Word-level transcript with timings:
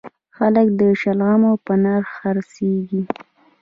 خلک 0.37 0.67
د 0.79 0.81
شلغمو 1.01 1.51
په 1.65 1.73
نرخ 1.83 2.07
خرڅیږي 2.19 3.01